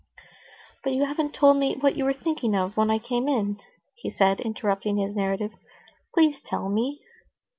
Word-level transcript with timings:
"But 0.83 0.93
you 0.93 1.05
haven't 1.05 1.35
told 1.35 1.57
me 1.57 1.75
what 1.79 1.95
you 1.95 2.05
were 2.05 2.13
thinking 2.13 2.55
of 2.55 2.75
when 2.75 2.89
I 2.89 2.97
came 2.97 3.27
in," 3.29 3.59
he 3.93 4.09
said, 4.09 4.39
interrupting 4.39 4.97
his 4.97 5.15
narrative; 5.15 5.51
"please 6.15 6.41
tell 6.43 6.69
me!" 6.69 7.03